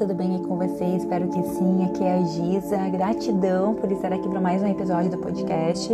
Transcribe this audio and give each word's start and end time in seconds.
tudo 0.00 0.14
bem 0.14 0.36
aí 0.36 0.42
com 0.42 0.56
vocês? 0.56 1.02
Espero 1.02 1.28
que 1.28 1.42
sim. 1.42 1.84
Aqui 1.84 2.02
é 2.02 2.14
a 2.14 2.22
Giza. 2.22 2.88
Gratidão 2.88 3.74
por 3.74 3.92
estar 3.92 4.10
aqui 4.10 4.26
para 4.26 4.40
mais 4.40 4.62
um 4.62 4.66
episódio 4.66 5.10
do 5.10 5.18
podcast. 5.18 5.92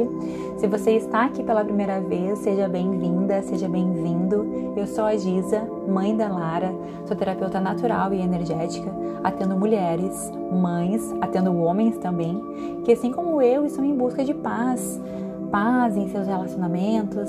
Se 0.59 0.67
você 0.69 0.93
está 0.93 1.25
aqui 1.25 1.43
pela 1.43 1.65
primeira 1.65 2.01
vez, 2.01 2.39
seja 2.39 2.69
bem-vinda, 2.69 3.43
seja 3.43 3.69
bem-vindo. 3.69 4.75
Eu 4.77 4.87
sou 4.87 5.07
a 5.07 5.17
Giza, 5.17 5.69
mãe 5.89 6.17
da 6.17 6.29
Lara, 6.29 6.73
sou 7.05 7.17
terapeuta 7.17 7.61
natural 7.61 8.15
e 8.15 8.21
energética, 8.21 8.89
atendo 9.25 9.57
mulheres, 9.57 10.31
mães, 10.53 11.13
atendo 11.21 11.57
homens 11.57 11.99
também, 11.99 12.41
que 12.85 12.93
assim 12.93 13.11
como 13.11 13.43
eu 13.43 13.67
estão 13.67 13.85
em 13.85 13.97
busca 13.97 14.25
de 14.25 14.35
paz, 14.35 15.03
paz 15.51 15.97
em 15.97 16.09
seus 16.11 16.29
relacionamentos 16.29 17.29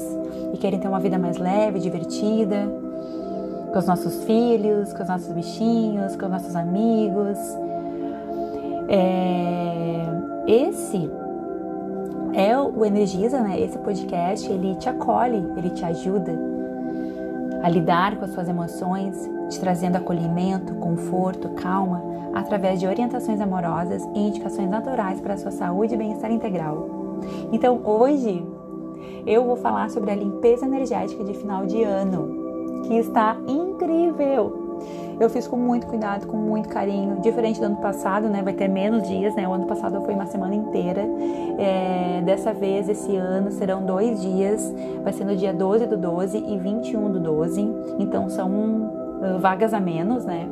e 0.53 0.57
querem 0.59 0.79
ter 0.79 0.87
uma 0.87 0.99
vida 0.99 1.17
mais 1.17 1.39
leve, 1.39 1.79
divertida 1.79 2.86
com 3.77 3.81
os 3.81 3.85
nossos 3.85 4.23
filhos, 4.23 4.91
com 4.91 5.03
os 5.03 5.07
nossos 5.07 5.31
bichinhos, 5.31 6.15
com 6.15 6.25
os 6.25 6.31
nossos 6.31 6.55
amigos. 6.55 7.37
É, 8.89 10.03
esse 10.47 11.07
é 12.33 12.57
o 12.57 12.83
Energiza, 12.83 13.39
né? 13.39 13.61
Esse 13.61 13.77
podcast, 13.77 14.51
ele 14.51 14.73
te 14.77 14.89
acolhe, 14.89 15.45
ele 15.55 15.69
te 15.69 15.85
ajuda 15.85 16.33
a 17.61 17.69
lidar 17.69 18.17
com 18.17 18.25
as 18.25 18.31
suas 18.31 18.49
emoções, 18.49 19.29
te 19.47 19.59
trazendo 19.59 19.97
acolhimento, 19.97 20.73
conforto, 20.75 21.49
calma, 21.49 22.01
através 22.33 22.79
de 22.79 22.87
orientações 22.87 23.39
amorosas 23.39 24.01
e 24.15 24.19
indicações 24.19 24.71
naturais 24.71 25.21
para 25.21 25.35
a 25.35 25.37
sua 25.37 25.51
saúde 25.51 25.93
e 25.93 25.97
bem-estar 25.97 26.31
integral. 26.31 27.19
Então, 27.51 27.79
hoje 27.83 28.43
eu 29.27 29.43
vou 29.43 29.55
falar 29.55 29.91
sobre 29.91 30.09
a 30.09 30.15
limpeza 30.15 30.65
energética 30.65 31.23
de 31.23 31.35
final 31.35 31.67
de 31.67 31.83
ano 31.83 32.36
que 32.87 32.97
está 32.97 33.37
incrível. 33.47 34.67
Eu 35.19 35.29
fiz 35.29 35.47
com 35.47 35.57
muito 35.57 35.87
cuidado, 35.87 36.27
com 36.27 36.37
muito 36.37 36.69
carinho, 36.69 37.19
diferente 37.21 37.59
do 37.59 37.65
ano 37.65 37.77
passado, 37.77 38.29
né? 38.29 38.43
Vai 38.43 38.53
ter 38.53 38.67
menos 38.67 39.07
dias, 39.07 39.35
né? 39.35 39.47
O 39.47 39.53
ano 39.53 39.65
passado 39.65 39.99
foi 40.01 40.13
uma 40.13 40.27
semana 40.27 40.53
inteira. 40.53 41.01
É, 41.57 42.21
dessa 42.23 42.53
vez, 42.53 42.87
esse 42.87 43.15
ano, 43.15 43.51
serão 43.51 43.83
dois 43.83 44.21
dias. 44.21 44.73
Vai 45.03 45.11
ser 45.13 45.25
no 45.25 45.35
dia 45.35 45.51
12 45.51 45.87
do 45.87 45.97
12 45.97 46.37
e 46.37 46.57
21 46.57 47.11
do 47.11 47.19
12. 47.19 47.67
Então, 47.97 48.29
são 48.29 48.51
uh, 48.51 49.39
vagas 49.39 49.73
a 49.73 49.79
menos, 49.79 50.23
né? 50.23 50.47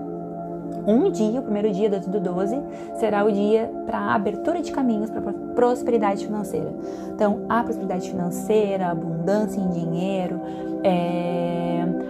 Um 0.88 1.12
dia, 1.12 1.40
o 1.40 1.44
primeiro 1.44 1.72
dia 1.72 1.90
do 1.90 2.20
12, 2.20 2.60
será 2.96 3.24
o 3.24 3.32
dia 3.32 3.72
para 3.86 4.14
abertura 4.14 4.62
de 4.62 4.72
caminhos 4.72 5.10
para 5.10 5.22
prosperidade 5.54 6.26
financeira. 6.26 6.74
Então, 7.14 7.42
a 7.48 7.64
prosperidade 7.64 8.10
financeira, 8.10 8.88
abundância 8.88 9.60
em 9.60 9.70
dinheiro, 9.70 10.40
é... 10.84 11.55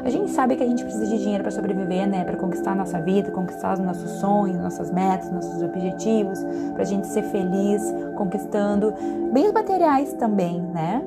a 0.06 0.09
gente 0.11 0.30
sabe 0.30 0.56
que 0.56 0.61
a 0.61 0.67
gente 0.67 0.84
precisa 0.84 1.08
de 1.08 1.17
dinheiro 1.17 1.44
para 1.44 1.52
sobreviver, 1.52 2.08
né? 2.08 2.23
Para 2.23 2.38
conquistar 2.38 2.73
a 2.73 2.75
nossa 2.75 3.02
vida, 3.02 3.31
conquistar 3.31 3.73
os 3.73 3.80
nossos 3.80 4.12
sonhos, 4.20 4.56
nossas 4.62 4.92
metas, 4.92 5.31
nossos 5.31 5.64
objetivos, 5.64 6.45
para 6.73 6.84
a 6.84 6.86
gente 6.86 7.08
ser 7.08 7.23
feliz, 7.23 7.81
conquistando 8.16 8.94
bens 9.34 9.52
materiais 9.52 10.14
também, 10.14 10.62
né? 10.62 11.03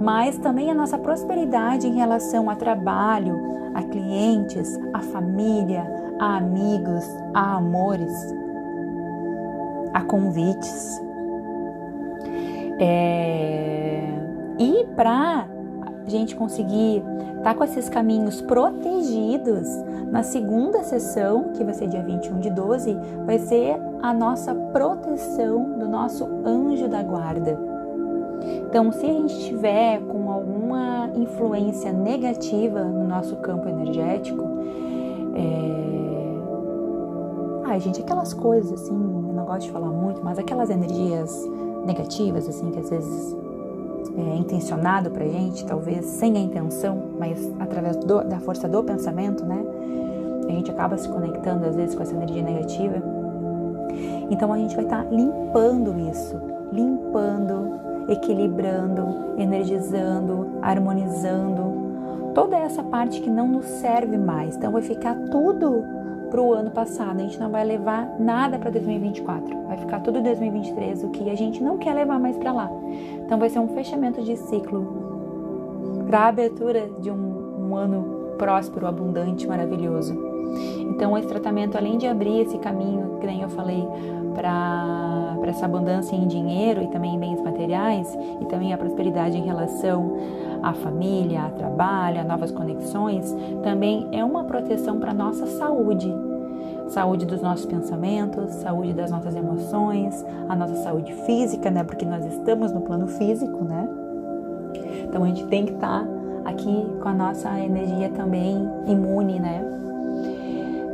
Mas 0.00 0.38
também 0.38 0.70
a 0.70 0.74
nossa 0.74 0.96
prosperidade 0.96 1.88
em 1.88 1.96
relação 1.96 2.48
a 2.48 2.54
trabalho, 2.54 3.40
a 3.74 3.82
clientes, 3.82 4.78
a 4.94 5.00
família, 5.00 5.84
a 6.20 6.36
amigos, 6.36 7.04
a 7.34 7.56
amores, 7.56 8.14
a 9.92 10.00
convites. 10.02 11.02
É... 12.78 14.04
E 14.60 14.86
para 14.94 15.57
gente 16.08 16.34
conseguir 16.34 17.02
estar 17.36 17.42
tá 17.42 17.54
com 17.54 17.64
esses 17.64 17.88
caminhos 17.88 18.40
protegidos, 18.40 19.66
na 20.10 20.22
segunda 20.22 20.82
sessão, 20.82 21.52
que 21.54 21.62
vai 21.62 21.74
ser 21.74 21.88
dia 21.88 22.02
21 22.02 22.40
de 22.40 22.50
12, 22.50 22.96
vai 23.26 23.38
ser 23.38 23.76
a 24.02 24.12
nossa 24.12 24.54
proteção 24.54 25.78
do 25.78 25.88
nosso 25.88 26.24
anjo 26.44 26.88
da 26.88 27.02
guarda. 27.02 27.58
Então, 28.68 28.90
se 28.92 29.04
a 29.04 29.12
gente 29.12 29.34
estiver 29.34 30.00
com 30.00 30.30
alguma 30.30 31.10
influência 31.14 31.92
negativa 31.92 32.84
no 32.84 33.06
nosso 33.06 33.36
campo 33.36 33.68
energético, 33.68 34.42
é... 35.34 35.78
Ai, 37.64 37.80
gente, 37.80 38.00
aquelas 38.00 38.32
coisas 38.32 38.72
assim, 38.72 38.94
eu 38.94 39.34
não 39.34 39.44
gosto 39.44 39.66
de 39.66 39.70
falar 39.70 39.90
muito, 39.90 40.24
mas 40.24 40.38
aquelas 40.38 40.70
energias 40.70 41.46
negativas, 41.84 42.48
assim, 42.48 42.70
que 42.70 42.78
às 42.78 42.88
vezes 42.88 43.36
é 44.20 44.36
intencionado 44.36 45.10
pra 45.10 45.24
gente, 45.24 45.64
talvez 45.64 46.04
sem 46.04 46.36
a 46.36 46.40
intenção, 46.40 47.02
mas 47.18 47.50
através 47.58 47.96
do, 47.96 48.24
da 48.24 48.40
força 48.40 48.68
do 48.68 48.82
pensamento, 48.82 49.44
né? 49.44 49.64
A 50.48 50.52
gente 50.52 50.70
acaba 50.70 50.96
se 50.96 51.08
conectando 51.08 51.66
às 51.66 51.76
vezes 51.76 51.94
com 51.94 52.02
essa 52.02 52.14
energia 52.14 52.42
negativa. 52.42 52.96
Então 54.30 54.52
a 54.52 54.58
gente 54.58 54.74
vai 54.74 54.84
estar 54.84 55.04
tá 55.04 55.10
limpando 55.10 55.98
isso, 56.10 56.40
limpando, 56.72 57.78
equilibrando, 58.08 59.34
energizando, 59.36 60.48
harmonizando 60.62 61.88
toda 62.34 62.56
essa 62.56 62.82
parte 62.82 63.20
que 63.20 63.30
não 63.30 63.48
nos 63.48 63.66
serve 63.66 64.16
mais. 64.16 64.56
Então 64.56 64.72
vai 64.72 64.82
ficar 64.82 65.14
tudo 65.30 65.84
para 66.30 66.40
o 66.40 66.52
ano 66.52 66.70
passado. 66.70 67.20
A 67.20 67.22
gente 67.22 67.38
não 67.38 67.50
vai 67.50 67.64
levar 67.64 68.16
nada 68.18 68.58
para 68.58 68.70
2024. 68.70 69.66
Vai 69.66 69.76
ficar 69.78 70.00
tudo 70.00 70.22
2023, 70.22 71.04
o 71.04 71.08
que 71.10 71.28
a 71.30 71.34
gente 71.34 71.62
não 71.62 71.78
quer 71.78 71.94
levar 71.94 72.18
mais 72.18 72.36
para 72.36 72.52
lá. 72.52 72.70
Então 73.24 73.38
vai 73.38 73.48
ser 73.48 73.58
um 73.58 73.68
fechamento 73.68 74.22
de 74.22 74.36
ciclo 74.36 76.04
para 76.06 76.20
a 76.20 76.26
abertura 76.28 76.88
de 77.00 77.10
um, 77.10 77.68
um 77.68 77.76
ano 77.76 78.34
próspero, 78.38 78.86
abundante, 78.86 79.46
maravilhoso. 79.46 80.16
Então 80.78 81.16
esse 81.16 81.28
tratamento, 81.28 81.76
além 81.76 81.98
de 81.98 82.06
abrir 82.06 82.40
esse 82.40 82.58
caminho, 82.58 83.18
que 83.20 83.26
nem 83.26 83.42
eu 83.42 83.48
falei, 83.48 83.86
para 84.34 85.36
essa 85.46 85.64
abundância 85.66 86.14
em 86.14 86.26
dinheiro 86.26 86.82
e 86.82 86.86
também 86.88 87.14
em 87.14 87.18
bens 87.18 87.40
materiais 87.40 88.16
e 88.40 88.44
também 88.46 88.72
a 88.72 88.78
prosperidade 88.78 89.36
em 89.36 89.42
relação 89.42 90.16
à 90.62 90.72
família, 90.72 91.42
ao 91.42 91.50
trabalho, 91.50 92.20
a 92.20 92.24
novas 92.24 92.50
conexões, 92.50 93.34
também 93.62 94.08
é 94.12 94.24
uma 94.24 94.44
proteção 94.44 94.98
para 94.98 95.12
nossa 95.12 95.46
saúde. 95.46 96.12
Saúde 96.88 97.26
dos 97.26 97.42
nossos 97.42 97.66
pensamentos, 97.66 98.50
saúde 98.54 98.92
das 98.92 99.10
nossas 99.10 99.36
emoções, 99.36 100.24
a 100.48 100.56
nossa 100.56 100.74
saúde 100.76 101.12
física, 101.26 101.70
né? 101.70 101.84
Porque 101.84 102.04
nós 102.04 102.24
estamos 102.24 102.72
no 102.72 102.80
plano 102.80 103.06
físico, 103.06 103.64
né? 103.64 103.88
Então 105.04 105.22
a 105.22 105.26
gente 105.26 105.44
tem 105.46 105.66
que 105.66 105.72
estar 105.72 106.04
tá 106.04 106.50
aqui 106.50 106.86
com 107.02 107.08
a 107.08 107.14
nossa 107.14 107.60
energia 107.60 108.08
também 108.10 108.68
imune, 108.86 109.38
né? 109.38 109.62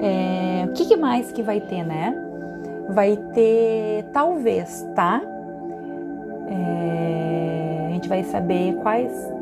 É, 0.00 0.66
o 0.66 0.72
que, 0.72 0.84
que 0.84 0.96
mais 0.96 1.30
que 1.30 1.42
vai 1.42 1.60
ter, 1.60 1.84
né? 1.84 2.24
vai 2.88 3.16
ter, 3.16 4.04
talvez, 4.12 4.86
tá? 4.94 5.20
É, 6.48 7.86
a 7.88 7.90
gente 7.92 8.08
vai 8.08 8.22
saber 8.24 8.74
quais 8.76 9.32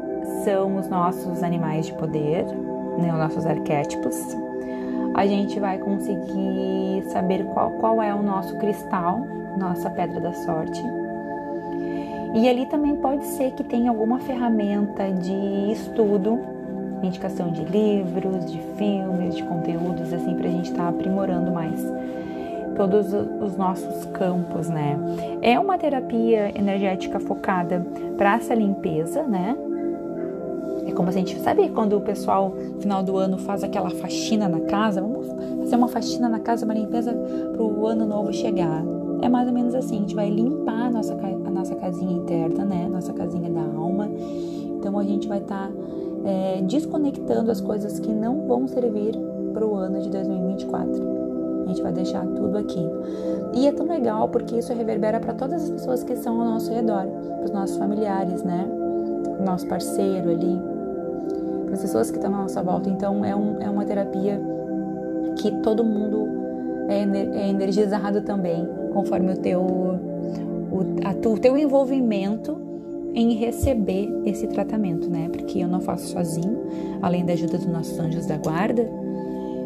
são 0.44 0.76
os 0.76 0.88
nossos 0.88 1.42
animais 1.42 1.86
de 1.86 1.92
poder, 1.94 2.44
né, 2.98 3.12
os 3.12 3.18
nossos 3.18 3.46
arquétipos. 3.46 4.16
A 5.14 5.26
gente 5.26 5.60
vai 5.60 5.78
conseguir 5.78 7.04
saber 7.08 7.44
qual, 7.46 7.70
qual 7.72 8.02
é 8.02 8.14
o 8.14 8.22
nosso 8.22 8.56
cristal, 8.56 9.20
nossa 9.58 9.90
pedra 9.90 10.20
da 10.20 10.32
sorte. 10.32 10.82
E 12.34 12.48
ali 12.48 12.64
também 12.66 12.96
pode 12.96 13.24
ser 13.26 13.52
que 13.52 13.62
tenha 13.62 13.90
alguma 13.90 14.18
ferramenta 14.20 15.10
de 15.12 15.72
estudo, 15.72 16.40
indicação 17.02 17.50
de 17.50 17.62
livros, 17.64 18.50
de 18.50 18.58
filmes, 18.76 19.36
de 19.36 19.42
conteúdos, 19.42 20.12
assim, 20.12 20.34
para 20.34 20.48
a 20.48 20.50
gente 20.50 20.70
estar 20.70 20.84
tá 20.84 20.88
aprimorando 20.88 21.50
mais 21.52 21.78
todos 22.74 23.12
os 23.12 23.54
nossos 23.56 24.06
campos, 24.06 24.68
né? 24.68 24.98
É 25.42 25.58
uma 25.58 25.76
terapia 25.76 26.56
energética 26.58 27.20
focada 27.20 27.84
para 28.16 28.36
essa 28.36 28.54
limpeza, 28.54 29.22
né? 29.24 29.54
Como 30.94 31.08
a 31.08 31.12
gente 31.12 31.38
sabe 31.40 31.68
quando 31.70 31.96
o 31.96 32.00
pessoal 32.00 32.52
final 32.80 33.02
do 33.02 33.16
ano 33.16 33.38
faz 33.38 33.64
aquela 33.64 33.90
faxina 33.90 34.48
na 34.48 34.60
casa, 34.60 35.00
vamos 35.00 35.26
fazer 35.60 35.76
uma 35.76 35.88
faxina 35.88 36.28
na 36.28 36.40
casa, 36.40 36.64
uma 36.64 36.74
limpeza 36.74 37.12
para 37.12 37.62
o 37.62 37.86
ano 37.86 38.06
novo 38.06 38.32
chegar. 38.32 38.84
É 39.22 39.28
mais 39.28 39.46
ou 39.46 39.54
menos 39.54 39.74
assim, 39.74 39.96
a 39.96 40.00
gente 40.00 40.14
vai 40.14 40.28
limpar 40.28 40.86
a 40.86 40.90
nossa, 40.90 41.14
a 41.14 41.50
nossa 41.50 41.74
casinha 41.76 42.12
interna, 42.12 42.64
né? 42.64 42.88
Nossa 42.90 43.12
casinha 43.12 43.50
da 43.50 43.62
alma. 43.62 44.10
Então 44.78 44.98
a 44.98 45.04
gente 45.04 45.28
vai 45.28 45.38
estar 45.38 45.68
tá, 45.68 45.72
é, 46.24 46.60
desconectando 46.62 47.50
as 47.50 47.60
coisas 47.60 48.00
que 48.00 48.12
não 48.12 48.46
vão 48.46 48.66
servir 48.66 49.16
para 49.52 49.64
o 49.64 49.76
ano 49.76 50.00
de 50.00 50.10
2024. 50.10 51.12
A 51.64 51.68
gente 51.68 51.82
vai 51.82 51.92
deixar 51.92 52.26
tudo 52.26 52.58
aqui. 52.58 52.84
E 53.54 53.66
é 53.66 53.72
tão 53.72 53.86
legal 53.86 54.28
porque 54.28 54.56
isso 54.56 54.72
reverbera 54.72 55.20
para 55.20 55.34
todas 55.34 55.62
as 55.62 55.70
pessoas 55.70 56.02
que 56.02 56.14
estão 56.14 56.40
ao 56.40 56.48
nosso 56.48 56.72
redor, 56.72 57.06
para 57.06 57.44
os 57.44 57.50
nossos 57.52 57.76
familiares, 57.76 58.42
né? 58.42 58.68
Nosso 59.44 59.66
parceiro 59.68 60.30
ali, 60.30 60.71
as 61.72 61.80
pessoas 61.80 62.10
que 62.10 62.18
estão 62.18 62.34
à 62.34 62.42
nossa 62.42 62.62
volta. 62.62 62.88
Então 62.88 63.24
é, 63.24 63.34
um, 63.34 63.60
é 63.60 63.68
uma 63.68 63.84
terapia 63.84 64.40
que 65.36 65.50
todo 65.62 65.82
mundo 65.82 66.28
é, 66.88 67.00
é 67.00 67.48
energizado 67.48 68.20
também, 68.20 68.68
conforme 68.92 69.32
o 69.32 69.36
teu, 69.36 69.60
o, 69.62 70.80
a, 71.04 71.28
o 71.28 71.38
teu 71.38 71.56
envolvimento 71.56 72.60
em 73.14 73.34
receber 73.34 74.08
esse 74.24 74.46
tratamento, 74.46 75.08
né? 75.08 75.28
Porque 75.30 75.58
eu 75.58 75.68
não 75.68 75.80
faço 75.80 76.06
sozinho, 76.08 76.62
além 77.02 77.24
da 77.24 77.32
ajuda 77.34 77.58
dos 77.58 77.66
nossos 77.66 77.98
anjos 77.98 78.26
da 78.26 78.36
guarda, 78.38 78.82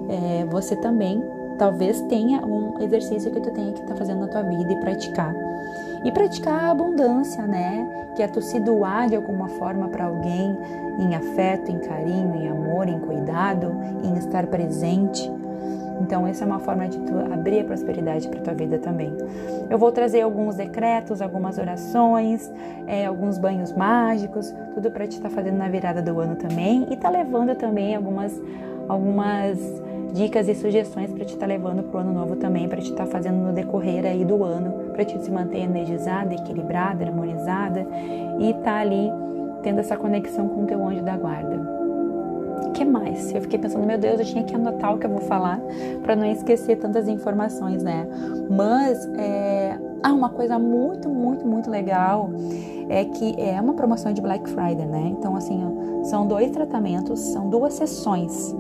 é, 0.09 0.45
você 0.47 0.75
também 0.77 1.23
talvez 1.59 2.01
tenha 2.03 2.45
um 2.45 2.81
exercício 2.83 3.31
que 3.31 3.41
tu 3.41 3.51
tenha 3.53 3.73
que 3.73 3.81
estar 3.81 3.95
tá 3.95 3.97
fazendo 3.97 4.21
na 4.21 4.29
tua 4.29 4.43
vida 4.43 4.73
e 4.73 4.81
praticar. 4.81 5.35
E 6.07 6.13
praticar 6.13 6.67
a 6.67 6.71
abundância, 6.71 7.45
né? 7.49 8.13
Que 8.15 8.23
é 8.23 8.29
tu 8.29 8.41
se 8.41 8.61
doar 8.61 9.09
de 9.09 9.17
alguma 9.17 9.49
forma 9.49 9.89
para 9.89 10.05
alguém 10.05 10.57
em 11.01 11.17
afeto, 11.17 11.69
em 11.69 11.81
carinho, 11.81 12.37
em 12.37 12.49
amor, 12.49 12.89
em 12.89 13.01
cuidado, 13.01 13.75
em 14.05 14.17
estar 14.17 14.47
presente. 14.47 15.29
Então, 16.01 16.25
essa 16.25 16.45
é 16.45 16.47
uma 16.47 16.61
forma 16.61 16.87
de 16.89 16.97
tu 17.01 17.19
abrir 17.19 17.59
a 17.59 17.65
prosperidade 17.65 18.29
para 18.29 18.41
tua 18.41 18.55
vida 18.55 18.79
também. 18.79 19.13
Eu 19.69 19.79
vou 19.79 19.91
trazer 19.91 20.21
alguns 20.21 20.55
decretos, 20.55 21.21
algumas 21.21 21.59
orações, 21.59 22.53
é, 22.87 23.07
alguns 23.07 23.37
banhos 23.37 23.73
mágicos, 23.73 24.55
tudo 24.75 24.93
para 24.93 25.09
te 25.09 25.17
estar 25.17 25.29
tá 25.29 25.35
fazendo 25.35 25.57
na 25.57 25.69
virada 25.69 26.01
do 26.01 26.21
ano 26.21 26.37
também 26.37 26.87
e 26.89 26.97
tá 26.97 27.11
levando 27.11 27.57
também 27.57 27.97
algumas 27.97 28.41
algumas 28.89 29.59
dicas 30.13 30.49
e 30.49 30.55
sugestões 30.55 31.11
para 31.11 31.25
te 31.25 31.35
estar 31.35 31.41
tá 31.41 31.47
levando 31.47 31.83
para 31.83 31.99
o 31.99 32.01
ano 32.01 32.13
novo 32.13 32.37
também, 32.37 32.69
para 32.69 32.81
te 32.81 32.91
estar 32.91 33.05
tá 33.05 33.11
fazendo 33.11 33.37
no 33.37 33.53
decorrer 33.53 34.07
aí 34.07 34.25
do 34.25 34.45
ano, 34.45 34.86
para 34.97 35.05
te 35.05 35.23
se 35.23 35.31
manter 35.31 35.59
energizada, 35.59 36.35
equilibrada, 36.35 37.05
harmonizada 37.05 37.87
e 38.41 38.53
tá 38.65 38.79
ali 38.79 39.13
tendo 39.63 39.81
essa 39.81 39.97
conexão 39.97 40.49
com 40.49 40.63
o 40.63 40.67
teu 40.67 40.85
anjo 40.85 41.03
da 41.03 41.17
guarda 41.17 41.77
que 42.77 42.85
mais? 42.85 43.35
Eu 43.35 43.41
fiquei 43.41 43.59
pensando, 43.59 43.87
meu 43.87 43.97
Deus, 43.97 44.21
eu 44.21 44.27
tinha 44.27 44.45
que 44.45 44.55
anotar 44.55 44.95
o 44.95 44.99
que 44.99 45.07
eu 45.07 45.11
vou 45.11 45.23
falar 45.23 45.59
para 46.03 46.15
não 46.15 46.27
esquecer 46.27 46.77
tantas 46.77 47.09
informações, 47.09 47.83
né? 47.83 48.07
Mas 48.51 49.09
é, 49.17 49.79
ah, 50.03 50.13
uma 50.13 50.29
coisa 50.29 50.59
muito, 50.59 51.09
muito, 51.09 51.47
muito 51.47 51.71
legal 51.71 52.31
é 52.89 53.05
que 53.05 53.35
é 53.41 53.59
uma 53.61 53.73
promoção 53.73 54.13
de 54.13 54.21
Black 54.21 54.49
Friday, 54.51 54.87
né? 54.87 55.15
Então, 55.19 55.35
assim, 55.35 55.59
são 56.05 56.27
dois 56.27 56.51
tratamentos, 56.51 57.19
são 57.19 57.49
duas 57.49 57.75
sessões. 57.75 58.55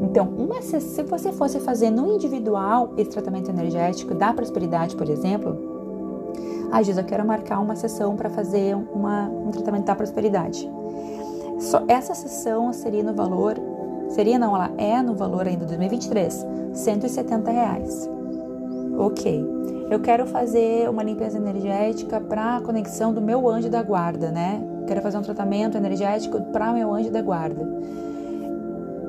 Então, 0.00 0.26
uma, 0.26 0.60
se 0.62 1.02
você 1.02 1.32
fosse 1.32 1.58
fazer 1.60 1.90
no 1.90 2.14
individual 2.14 2.92
esse 2.96 3.10
tratamento 3.10 3.50
energético 3.50 4.14
da 4.14 4.32
prosperidade, 4.32 4.94
por 4.94 5.08
exemplo, 5.08 5.56
ah, 6.70 6.82
Giz, 6.82 6.98
eu 6.98 7.04
quero 7.04 7.26
marcar 7.26 7.60
uma 7.60 7.76
sessão 7.76 8.16
para 8.16 8.28
fazer 8.28 8.74
uma, 8.74 9.28
um 9.28 9.50
tratamento 9.50 9.84
da 9.84 9.94
prosperidade. 9.94 10.68
Só 11.58 11.82
essa 11.88 12.14
sessão 12.14 12.72
seria 12.72 13.02
no 13.02 13.14
valor, 13.14 13.56
seria 14.10 14.38
não, 14.38 14.54
ela 14.54 14.70
é 14.76 15.00
no 15.00 15.14
valor 15.14 15.46
ainda 15.46 15.64
de 15.64 15.76
2023, 15.76 16.46
170 16.74 17.50
reais. 17.50 18.10
Ok. 18.98 19.56
Eu 19.88 20.00
quero 20.00 20.26
fazer 20.26 20.90
uma 20.90 21.02
limpeza 21.02 21.38
energética 21.38 22.20
para 22.20 22.56
a 22.56 22.60
conexão 22.60 23.14
do 23.14 23.22
meu 23.22 23.48
anjo 23.48 23.70
da 23.70 23.82
guarda, 23.82 24.32
né? 24.32 24.60
Quero 24.86 25.00
fazer 25.00 25.16
um 25.16 25.22
tratamento 25.22 25.76
energético 25.76 26.40
para 26.52 26.72
meu 26.72 26.92
anjo 26.92 27.10
da 27.10 27.22
guarda. 27.22 27.64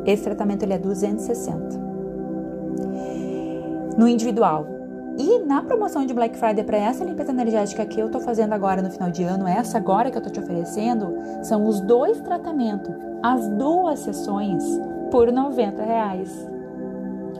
Esse 0.07 0.23
tratamento 0.23 0.63
ele 0.63 0.73
é 0.73 0.79
260. 0.79 1.85
No 3.97 4.07
individual, 4.07 4.65
e 5.19 5.39
na 5.39 5.63
promoção 5.63 6.05
de 6.05 6.13
Black 6.13 6.37
Friday 6.37 6.63
para 6.63 6.77
essa 6.77 7.03
limpeza 7.03 7.31
energética 7.31 7.85
que 7.85 7.99
eu 7.99 8.09
tô 8.09 8.19
fazendo 8.19 8.53
agora 8.53 8.81
no 8.83 8.91
final 8.91 9.09
de 9.09 9.23
ano, 9.23 9.47
essa 9.47 9.79
agora 9.79 10.11
que 10.11 10.17
eu 10.17 10.21
tô 10.21 10.29
te 10.29 10.39
oferecendo, 10.39 11.13
são 11.41 11.65
os 11.65 11.81
dois 11.81 12.21
tratamentos, 12.21 12.93
as 13.23 13.47
duas 13.49 13.99
sessões 13.99 14.63
por 15.09 15.31
90 15.31 15.83
reais. 15.83 16.47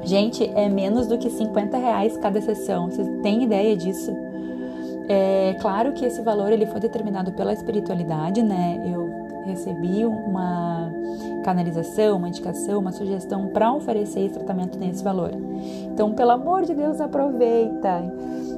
Gente, 0.03 0.43
é 0.55 0.67
menos 0.67 1.05
do 1.05 1.17
que 1.17 1.29
50 1.29 1.77
reais 1.77 2.17
cada 2.17 2.41
sessão. 2.41 2.89
Vocês 2.89 3.07
têm 3.21 3.43
ideia 3.43 3.77
disso? 3.77 4.11
É 5.07 5.55
claro 5.61 5.93
que 5.93 6.03
esse 6.03 6.21
valor 6.21 6.51
ele 6.51 6.65
foi 6.65 6.79
determinado 6.79 7.31
pela 7.33 7.53
espiritualidade, 7.53 8.41
né? 8.41 8.81
Eu 8.91 9.09
recebi 9.45 10.03
uma 10.05 10.91
canalização, 11.47 12.17
uma 12.17 12.27
indicação, 12.27 12.79
uma 12.79 12.91
sugestão 12.91 13.47
para 13.47 13.71
oferecer 13.71 14.19
esse 14.19 14.33
tratamento 14.33 14.77
nesse 14.77 15.01
valor. 15.01 15.31
Então, 15.93 16.13
pelo 16.13 16.31
amor 16.31 16.65
de 16.65 16.73
Deus, 16.73 16.99
aproveita. 16.99 18.03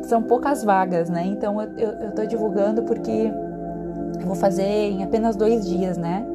São 0.06 0.24
poucas 0.24 0.64
vagas, 0.64 1.08
né? 1.08 1.24
Então, 1.28 1.62
eu, 1.62 2.12
tô 2.16 2.26
divulgando 2.26 2.82
porque 2.82 3.32
eu 4.20 4.26
vou 4.26 4.36
fazer 4.36 4.64
em 4.64 5.04
apenas 5.04 5.36
dois 5.36 5.70
dias, 5.70 5.98
né? 5.98 6.26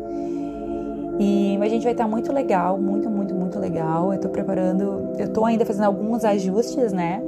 E 1.19 1.59
a 1.61 1.69
gente 1.69 1.83
vai 1.83 1.91
estar 1.91 2.07
muito 2.07 2.33
legal, 2.33 2.79
muito, 2.79 3.11
muito, 3.11 3.35
muito 3.35 3.59
legal. 3.59 4.13
Eu 4.13 4.21
tô 4.21 4.29
preparando, 4.29 5.13
eu 5.19 5.33
tô 5.33 5.45
ainda 5.45 5.67
fazendo 5.67 5.87
alguns 5.87 6.25
ajustes, 6.25 6.93
né? 6.93 7.21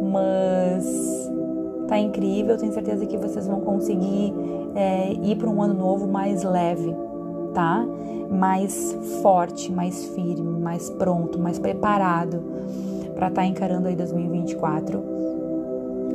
Mas 0.00 1.28
tá 1.88 1.98
incrível. 1.98 2.56
Tenho 2.56 2.72
certeza 2.72 3.04
que 3.04 3.16
vocês 3.16 3.48
vão 3.48 3.60
conseguir 3.62 4.32
é, 4.76 5.12
ir 5.12 5.34
para 5.34 5.50
um 5.50 5.60
ano 5.60 5.74
novo 5.74 6.06
mais 6.06 6.44
leve, 6.44 6.94
tá? 7.54 7.84
Mais 8.30 8.96
forte, 9.22 9.72
mais 9.72 10.04
firme, 10.06 10.60
mais 10.60 10.88
pronto, 10.90 11.38
mais 11.38 11.58
preparado 11.58 12.42
para 13.14 13.28
estar 13.28 13.42
tá 13.42 13.46
encarando 13.46 13.88
aí 13.88 13.96
2024. 13.96 15.02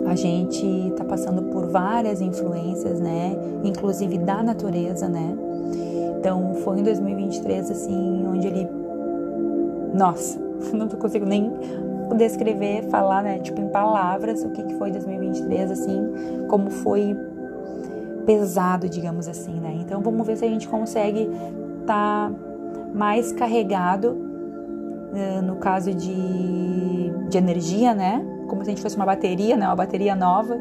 A 0.07 0.15
gente 0.15 0.65
está 0.89 1.03
passando 1.03 1.43
por 1.51 1.67
várias 1.67 2.21
influências, 2.21 2.99
né? 2.99 3.35
Inclusive 3.63 4.17
da 4.19 4.43
natureza, 4.43 5.09
né? 5.09 5.35
Então 6.19 6.55
foi 6.63 6.79
em 6.79 6.83
2023 6.83 7.71
assim 7.71 8.25
onde 8.27 8.47
ele, 8.47 8.67
nossa, 9.93 10.39
não 10.73 10.87
consigo 10.87 11.25
nem 11.25 11.51
descrever, 12.17 12.83
falar, 12.89 13.23
né, 13.23 13.39
tipo 13.39 13.59
em 13.59 13.67
palavras 13.69 14.43
o 14.43 14.49
que, 14.49 14.63
que 14.63 14.75
foi 14.75 14.91
2023, 14.91 15.71
assim, 15.71 16.01
como 16.47 16.69
foi 16.69 17.15
pesado, 18.25 18.89
digamos 18.89 19.27
assim, 19.27 19.59
né? 19.59 19.77
Então 19.81 20.01
vamos 20.01 20.25
ver 20.25 20.37
se 20.37 20.45
a 20.45 20.47
gente 20.47 20.67
consegue 20.67 21.29
estar 21.81 22.29
tá 22.29 22.31
mais 22.93 23.31
carregado 23.31 24.09
uh, 24.11 25.41
no 25.41 25.57
caso 25.57 25.93
de, 25.93 27.11
de 27.29 27.37
energia, 27.37 27.93
né? 27.93 28.23
Como 28.47 28.63
se 28.63 28.69
a 28.69 28.73
gente 28.73 28.81
fosse 28.81 28.95
uma 28.95 29.05
bateria, 29.05 29.57
né? 29.57 29.65
Uma 29.67 29.75
bateria 29.75 30.15
nova 30.15 30.57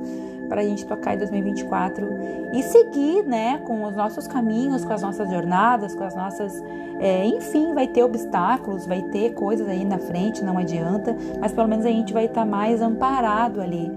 para 0.48 0.60
a 0.60 0.64
gente 0.64 0.86
tocar 0.86 1.14
em 1.14 1.18
2024 1.18 2.06
e 2.52 2.62
seguir, 2.62 3.24
né, 3.24 3.58
com 3.66 3.84
os 3.84 3.96
nossos 3.96 4.26
caminhos, 4.26 4.84
com 4.84 4.92
as 4.92 5.02
nossas 5.02 5.28
jornadas, 5.30 5.94
com 5.94 6.04
as 6.04 6.14
nossas, 6.14 6.62
é, 7.00 7.24
enfim, 7.26 7.74
vai 7.74 7.88
ter 7.88 8.02
obstáculos, 8.02 8.86
vai 8.86 9.02
ter 9.02 9.34
coisas 9.34 9.68
aí 9.68 9.84
na 9.84 9.98
frente, 9.98 10.44
não 10.44 10.58
adianta, 10.58 11.16
mas 11.40 11.52
pelo 11.52 11.68
menos 11.68 11.84
a 11.84 11.90
gente 11.90 12.12
vai 12.12 12.26
estar 12.26 12.42
tá 12.42 12.46
mais 12.46 12.80
amparado 12.80 13.60
ali, 13.60 13.90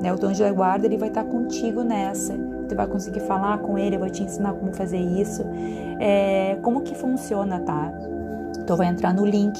né? 0.00 0.12
O 0.12 0.26
anjo 0.26 0.42
da 0.42 0.52
guarda 0.52 0.86
ele 0.86 0.96
vai 0.96 1.08
estar 1.08 1.24
tá 1.24 1.30
contigo 1.30 1.82
nessa. 1.82 2.57
Tu 2.68 2.74
vai 2.74 2.86
conseguir 2.86 3.20
falar 3.20 3.58
com 3.58 3.78
ele, 3.78 3.96
eu 3.96 4.00
vou 4.00 4.10
te 4.10 4.22
ensinar 4.22 4.52
como 4.54 4.72
fazer 4.74 4.98
isso, 4.98 5.42
é, 5.98 6.58
como 6.62 6.82
que 6.82 6.94
funciona, 6.94 7.60
tá? 7.60 7.92
Então 8.58 8.76
vai 8.76 8.88
entrar 8.88 9.14
no 9.14 9.24
link 9.24 9.58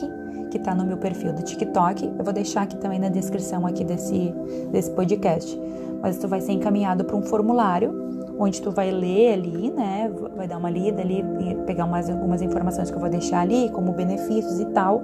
que 0.51 0.57
está 0.57 0.75
no 0.75 0.85
meu 0.85 0.97
perfil 0.97 1.33
do 1.33 1.43
TikTok. 1.43 2.05
Eu 2.19 2.25
vou 2.25 2.33
deixar 2.33 2.63
aqui 2.63 2.77
também 2.77 2.99
na 2.99 3.09
descrição 3.09 3.67
aqui 3.67 3.85
desse, 3.85 4.35
desse 4.71 4.91
podcast 4.91 5.59
mas 6.01 6.19
tu 6.19 6.29
vai 6.29 6.41
ser 6.41 6.53
encaminhado 6.53 7.05
para 7.05 7.17
um 7.17 7.23
formulário 7.23 8.07
onde 8.39 8.63
tu 8.63 8.71
vai 8.71 8.91
ler 8.91 9.33
ali, 9.33 9.71
né? 9.71 10.11
Vai 10.37 10.47
dar 10.47 10.59
uma 10.59 10.71
lida 10.71 11.03
ali, 11.03 11.25
pegar 11.67 11.85
umas, 11.85 12.09
algumas 12.09 12.41
informações 12.41 12.89
que 12.89 12.97
eu 12.97 13.01
vou 13.01 13.11
deixar 13.11 13.41
ali, 13.41 13.69
como 13.71 13.93
benefícios 13.93 14.61
e 14.61 14.67
tal. 14.67 15.03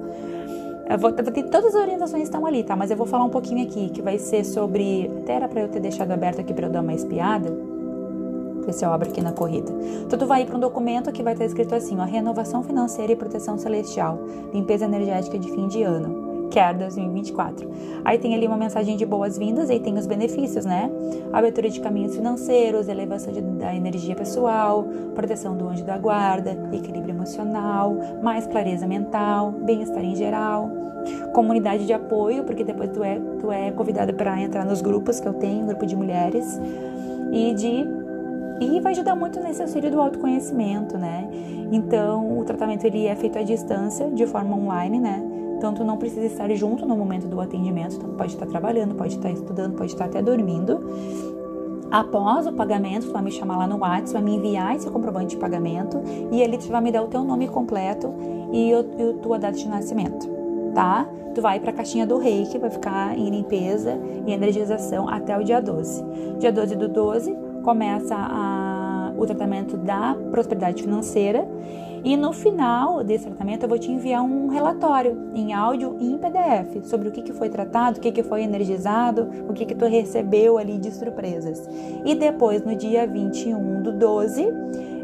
Eu 0.88 0.98
vou, 0.98 1.10
ter 1.10 1.42
todas 1.44 1.74
as 1.74 1.82
orientações 1.82 2.24
estão 2.24 2.46
ali, 2.46 2.62
tá? 2.62 2.76
Mas 2.76 2.92
eu 2.92 2.96
vou 2.96 3.06
falar 3.06 3.24
um 3.24 3.30
pouquinho 3.30 3.64
aqui, 3.64 3.88
que 3.90 4.00
vai 4.00 4.18
ser 4.18 4.44
sobre. 4.44 5.10
Até 5.22 5.34
era 5.34 5.48
para 5.48 5.62
eu 5.62 5.68
ter 5.68 5.80
deixado 5.80 6.12
aberto 6.12 6.40
aqui 6.40 6.54
para 6.54 6.66
eu 6.66 6.70
dar 6.70 6.80
uma 6.80 6.94
espiada. 6.94 7.50
Ver 8.64 8.72
se 8.72 8.84
abro 8.84 9.08
aqui 9.08 9.20
na 9.20 9.32
corrida. 9.32 9.72
Então, 10.06 10.18
tu 10.18 10.26
vai 10.26 10.42
ir 10.42 10.46
para 10.46 10.56
um 10.56 10.60
documento 10.60 11.12
que 11.12 11.22
vai 11.22 11.32
estar 11.34 11.44
escrito 11.44 11.74
assim: 11.74 11.98
ó, 11.98 12.04
renovação 12.04 12.62
financeira 12.62 13.12
e 13.12 13.16
proteção 13.16 13.58
celestial, 13.58 14.18
limpeza 14.52 14.84
energética 14.84 15.38
de 15.38 15.50
fim 15.50 15.68
de 15.68 15.82
ano 15.82 16.34
que 16.54 16.60
é 16.60 16.72
2024. 16.72 17.68
Aí 18.04 18.16
tem 18.16 18.32
ali 18.32 18.46
uma 18.46 18.56
mensagem 18.56 18.96
de 18.96 19.04
boas-vindas, 19.04 19.70
aí 19.70 19.80
tem 19.80 19.98
os 19.98 20.06
benefícios, 20.06 20.64
né? 20.64 20.88
Abertura 21.32 21.68
de 21.68 21.80
caminhos 21.80 22.14
financeiros, 22.14 22.86
elevação 22.86 23.32
de, 23.32 23.40
da 23.40 23.74
energia 23.74 24.14
pessoal, 24.14 24.86
proteção 25.16 25.56
do 25.56 25.68
anjo 25.68 25.84
da 25.84 25.98
guarda, 25.98 26.56
equilíbrio 26.72 27.12
emocional, 27.12 27.96
mais 28.22 28.46
clareza 28.46 28.86
mental, 28.86 29.50
bem-estar 29.50 30.04
em 30.04 30.14
geral, 30.14 30.70
comunidade 31.32 31.86
de 31.86 31.92
apoio, 31.92 32.44
porque 32.44 32.62
depois 32.62 32.88
tu 32.90 33.02
é, 33.02 33.20
tu 33.40 33.50
é 33.50 33.72
convidada 33.72 34.12
para 34.12 34.40
entrar 34.40 34.64
nos 34.64 34.80
grupos 34.80 35.18
que 35.18 35.26
eu 35.26 35.34
tenho, 35.34 35.66
grupo 35.66 35.84
de 35.84 35.96
mulheres, 35.96 36.60
e 37.32 37.52
de 37.54 38.03
e 38.60 38.80
vai 38.80 38.92
ajudar 38.92 39.14
muito 39.14 39.40
nesse 39.40 39.62
auxílio 39.62 39.90
do 39.90 40.00
autoconhecimento, 40.00 40.96
né? 40.96 41.28
Então, 41.72 42.38
o 42.38 42.44
tratamento 42.44 42.84
ele 42.84 43.06
é 43.06 43.14
feito 43.16 43.38
à 43.38 43.42
distância, 43.42 44.08
de 44.10 44.26
forma 44.26 44.56
online, 44.56 44.98
né? 44.98 45.22
Então, 45.56 45.72
não 45.84 45.96
precisa 45.96 46.26
estar 46.26 46.50
junto 46.54 46.84
no 46.84 46.96
momento 46.96 47.26
do 47.26 47.40
atendimento, 47.40 47.96
então 47.96 48.10
pode 48.10 48.32
estar 48.32 48.46
trabalhando, 48.46 48.94
pode 48.94 49.14
estar 49.16 49.30
estudando, 49.30 49.74
pode 49.74 49.92
estar 49.92 50.04
até 50.04 50.20
dormindo. 50.20 50.80
Após 51.90 52.46
o 52.46 52.52
pagamento, 52.52 53.06
tu 53.06 53.12
vai 53.12 53.22
me 53.22 53.30
chamar 53.30 53.56
lá 53.56 53.66
no 53.66 53.78
WhatsApp, 53.78 54.12
vai 54.12 54.22
me 54.22 54.36
enviar 54.36 54.74
esse 54.74 54.90
comprovante 54.90 55.34
de 55.34 55.36
pagamento 55.36 56.02
e 56.30 56.42
ele 56.42 56.58
vai 56.58 56.80
me 56.80 56.90
dar 56.90 57.02
o 57.02 57.06
teu 57.06 57.22
nome 57.22 57.48
completo 57.48 58.12
e 58.52 58.72
a 58.74 58.82
tua 59.22 59.38
data 59.38 59.56
de 59.56 59.68
nascimento, 59.68 60.28
tá? 60.74 61.06
Tu 61.34 61.40
vai 61.40 61.60
para 61.60 61.70
a 61.70 61.72
caixinha 61.72 62.06
do 62.06 62.18
reiki, 62.18 62.58
vai 62.58 62.70
ficar 62.70 63.16
em 63.16 63.30
limpeza 63.30 63.98
e 64.26 64.32
energização 64.32 65.08
até 65.08 65.38
o 65.38 65.44
dia 65.44 65.60
12. 65.60 66.04
Dia 66.38 66.52
12 66.52 66.76
do 66.76 66.88
12 66.88 67.36
começa 67.64 68.14
a 68.14 68.84
o 69.16 69.26
tratamento 69.26 69.76
da 69.76 70.16
prosperidade 70.30 70.82
financeira. 70.82 71.46
E 72.04 72.18
no 72.18 72.34
final 72.34 73.02
desse 73.02 73.24
tratamento 73.24 73.62
eu 73.62 73.68
vou 73.68 73.78
te 73.78 73.90
enviar 73.90 74.22
um 74.22 74.48
relatório 74.48 75.16
em 75.34 75.54
áudio 75.54 75.96
e 75.98 76.12
em 76.12 76.18
PDF 76.18 76.86
sobre 76.86 77.08
o 77.08 77.10
que, 77.10 77.22
que 77.22 77.32
foi 77.32 77.48
tratado, 77.48 77.96
o 77.96 78.00
que, 78.00 78.12
que 78.12 78.22
foi 78.22 78.42
energizado, 78.42 79.26
o 79.48 79.54
que, 79.54 79.64
que 79.64 79.74
tu 79.74 79.86
recebeu 79.86 80.58
ali 80.58 80.76
de 80.76 80.90
surpresas. 80.90 81.66
E 82.04 82.14
depois, 82.14 82.62
no 82.62 82.76
dia 82.76 83.06
21 83.06 83.80
do 83.80 83.92
12, 83.92 84.46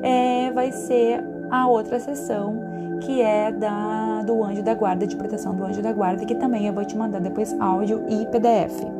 é, 0.02 0.50
vai 0.50 0.72
ser 0.72 1.24
a 1.50 1.66
outra 1.66 1.98
sessão 1.98 2.68
que 3.00 3.22
é 3.22 3.50
da, 3.50 4.22
do 4.22 4.44
anjo 4.44 4.62
da 4.62 4.74
guarda, 4.74 5.06
de 5.06 5.16
proteção 5.16 5.54
do 5.54 5.64
anjo 5.64 5.80
da 5.80 5.94
guarda, 5.94 6.26
que 6.26 6.34
também 6.34 6.66
eu 6.66 6.72
vou 6.74 6.84
te 6.84 6.94
mandar 6.94 7.18
depois 7.18 7.58
áudio 7.58 8.04
e 8.10 8.26
PDF. 8.26 8.99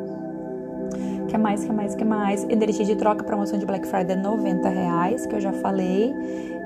Que 1.30 1.38
mais, 1.38 1.64
que 1.64 1.72
mais, 1.72 1.94
que 1.94 2.04
mais? 2.04 2.44
Energia 2.50 2.84
de 2.84 2.96
troca, 2.96 3.22
promoção 3.22 3.56
de 3.56 3.64
Black 3.64 3.87
Friday, 3.87 4.16
90 4.16 4.68
reais, 4.68 5.26
que 5.26 5.37
eu 5.37 5.40
já 5.40 5.52
falei. 5.52 6.12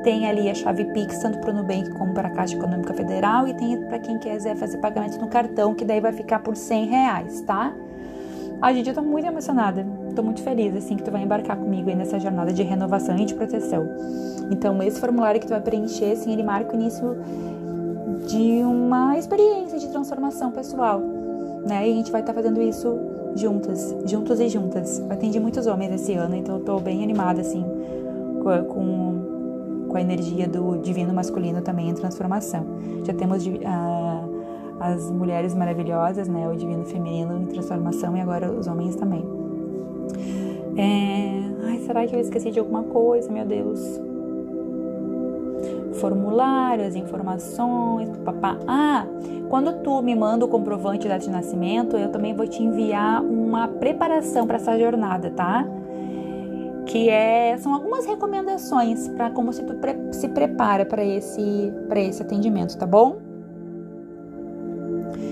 Tem 0.02 0.26
ali 0.26 0.48
a 0.48 0.54
chave 0.54 0.86
Pix, 0.86 1.18
tanto 1.18 1.38
para 1.38 1.50
o 1.50 1.52
Nubank 1.52 1.90
como 1.90 2.14
para 2.14 2.28
a 2.28 2.30
Caixa 2.30 2.56
Econômica 2.56 2.94
Federal. 2.94 3.46
E 3.46 3.52
tem 3.52 3.78
para 3.82 3.98
quem 3.98 4.18
quiser 4.18 4.56
fazer 4.56 4.78
pagamento 4.78 5.20
no 5.20 5.28
cartão, 5.28 5.74
que 5.74 5.84
daí 5.84 6.00
vai 6.00 6.14
ficar 6.14 6.38
por 6.38 6.56
100 6.56 6.86
reais, 6.86 7.42
tá? 7.42 7.74
A 8.62 8.72
gente, 8.72 8.88
eu 8.88 8.94
tô 8.94 9.02
muito 9.02 9.26
emocionada. 9.26 9.86
Tô 10.16 10.22
muito 10.22 10.40
feliz, 10.40 10.74
assim, 10.74 10.96
que 10.96 11.02
tu 11.02 11.10
vai 11.10 11.22
embarcar 11.22 11.58
comigo 11.58 11.90
aí 11.90 11.94
nessa 11.94 12.18
jornada 12.18 12.50
de 12.50 12.62
renovação 12.62 13.18
e 13.18 13.26
de 13.26 13.34
proteção. 13.34 13.86
Então, 14.50 14.82
esse 14.82 14.98
formulário 14.98 15.38
que 15.38 15.46
tu 15.46 15.50
vai 15.50 15.60
preencher, 15.60 16.12
assim, 16.12 16.32
ele 16.32 16.42
marca 16.42 16.72
o 16.72 16.74
início 16.74 17.18
de 18.26 18.62
uma 18.64 19.18
experiência 19.18 19.78
de 19.78 19.88
transformação 19.88 20.50
pessoal, 20.50 21.00
né? 21.66 21.86
E 21.86 21.92
a 21.92 21.94
gente 21.96 22.10
vai 22.10 22.22
estar 22.22 22.32
tá 22.32 22.40
fazendo 22.40 22.62
isso 22.62 23.13
juntas, 23.36 23.94
juntos 24.06 24.40
e 24.40 24.48
juntas. 24.48 25.02
Atendi 25.10 25.38
muitos 25.40 25.66
homens 25.66 25.92
esse 25.92 26.14
ano, 26.14 26.34
então 26.36 26.56
eu 26.56 26.64
tô 26.64 26.78
bem 26.78 27.02
animada, 27.02 27.40
assim, 27.40 27.64
com, 28.68 29.86
com 29.88 29.96
a 29.96 30.00
energia 30.00 30.46
do 30.48 30.76
divino 30.78 31.12
masculino 31.12 31.62
também 31.62 31.88
em 31.88 31.94
transformação. 31.94 32.64
Já 33.04 33.12
temos 33.14 33.44
as 34.80 35.10
mulheres 35.10 35.54
maravilhosas, 35.54 36.28
né? 36.28 36.48
O 36.48 36.56
divino 36.56 36.84
feminino 36.84 37.40
em 37.40 37.46
transformação 37.46 38.16
e 38.16 38.20
agora 38.20 38.50
os 38.50 38.66
homens 38.66 38.96
também. 38.96 39.24
É... 40.76 41.40
Ai, 41.66 41.78
será 41.86 42.06
que 42.06 42.14
eu 42.14 42.20
esqueci 42.20 42.50
de 42.50 42.58
alguma 42.58 42.82
coisa, 42.82 43.30
meu 43.30 43.44
Deus? 43.44 44.00
Formulário, 46.04 46.84
as 46.84 46.94
informações, 46.94 48.10
papá. 48.26 48.58
Ah, 48.66 49.06
quando 49.48 49.80
tu 49.82 50.02
me 50.02 50.14
manda 50.14 50.44
o 50.44 50.48
comprovante 50.48 51.08
de 51.08 51.30
nascimento, 51.30 51.96
eu 51.96 52.10
também 52.10 52.34
vou 52.34 52.46
te 52.46 52.62
enviar 52.62 53.22
uma 53.24 53.66
preparação 53.66 54.46
para 54.46 54.56
essa 54.56 54.78
jornada, 54.78 55.30
tá? 55.30 55.66
Que 56.84 57.08
é, 57.08 57.56
são 57.56 57.72
algumas 57.72 58.04
recomendações 58.04 59.08
para 59.08 59.30
como 59.30 59.50
se 59.50 59.62
tu 59.62 59.76
pre 59.76 59.96
se 60.12 60.28
prepara 60.28 60.84
para 60.84 61.02
esse 61.02 61.72
para 61.88 62.00
esse 62.00 62.20
atendimento, 62.20 62.76
tá 62.76 62.84
bom? 62.84 63.16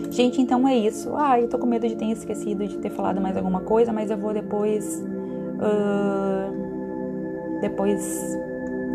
Gente, 0.09 0.41
então 0.41 0.67
é 0.67 0.75
isso. 0.75 1.13
Ah, 1.19 1.39
eu 1.39 1.49
tô 1.49 1.59
com 1.59 1.67
medo 1.67 1.87
de 1.87 1.97
ter 1.97 2.07
esquecido 2.07 2.67
de 2.67 2.79
ter 2.79 2.89
falado 2.89 3.21
mais 3.21 3.37
alguma 3.37 3.61
coisa, 3.61 3.93
mas 3.93 4.11
eu 4.11 4.17
vou 4.17 4.33
depois. 4.33 5.05
Uh, 5.59 6.51
depois. 7.61 8.39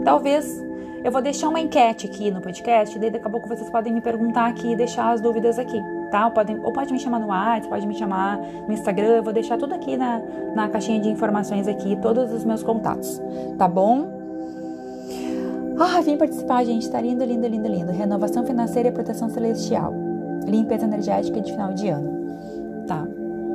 Talvez. 0.03 0.65
Eu 1.07 1.11
vou 1.13 1.21
deixar 1.21 1.47
uma 1.47 1.61
enquete 1.61 2.05
aqui 2.05 2.29
no 2.29 2.41
podcast, 2.41 2.99
daí 2.99 3.09
daqui 3.09 3.25
a 3.25 3.29
pouco 3.29 3.47
vocês 3.47 3.69
podem 3.69 3.93
me 3.93 4.01
perguntar 4.01 4.47
aqui 4.47 4.73
e 4.73 4.75
deixar 4.75 5.13
as 5.13 5.21
dúvidas 5.21 5.57
aqui, 5.57 5.81
tá? 6.11 6.25
Ou, 6.25 6.33
podem, 6.33 6.59
ou 6.59 6.73
pode 6.73 6.91
me 6.91 6.99
chamar 6.99 7.17
no 7.17 7.27
WhatsApp, 7.27 7.69
pode 7.69 7.87
me 7.87 7.97
chamar 7.97 8.37
no 8.37 8.73
Instagram, 8.73 9.15
eu 9.15 9.23
vou 9.23 9.31
deixar 9.31 9.57
tudo 9.57 9.73
aqui 9.73 9.95
na, 9.95 10.21
na 10.53 10.67
caixinha 10.67 10.99
de 10.99 11.07
informações 11.07 11.65
aqui, 11.65 11.95
todos 12.01 12.33
os 12.33 12.43
meus 12.43 12.61
contatos, 12.61 13.21
tá 13.57 13.69
bom? 13.69 14.09
Ah, 15.79 16.01
vem 16.01 16.17
participar, 16.17 16.65
gente, 16.65 16.91
tá 16.91 16.99
lindo, 16.99 17.23
lindo, 17.23 17.47
lindo, 17.47 17.69
lindo. 17.69 17.91
Renovação 17.93 18.45
financeira 18.45 18.89
e 18.89 18.91
proteção 18.91 19.29
celestial 19.29 19.93
limpeza 20.45 20.83
energética 20.83 21.39
de 21.39 21.53
final 21.53 21.73
de 21.73 21.87
ano. 21.87 22.85
Tá. 22.85 23.07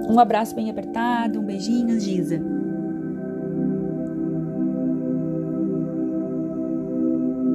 Um 0.09 0.19
abraço 0.19 0.55
bem 0.55 0.71
apertado, 0.71 1.39
um 1.39 1.43
beijinho, 1.43 2.01
Giza. 2.01 2.52